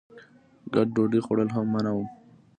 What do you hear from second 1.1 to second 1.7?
خوړل هم